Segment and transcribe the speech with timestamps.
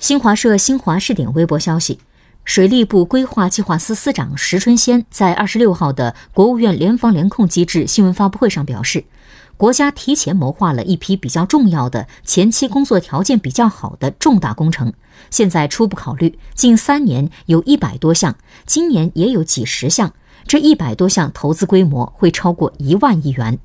[0.00, 1.98] 新华社新华视点微博消息，
[2.46, 9.04] 水利部规划计划司司长石春先在二十六号的国务院联防联控机制新闻发布会上表示，
[9.58, 14.90] 国家提前谋划了一批比较重要的、前期工作条件比较好的重大工程，
[15.28, 20.14] 现在初步考虑，近三年有一百多项，今年也有几十项，
[20.46, 23.58] 这一百多项投资规模会超过一万亿元。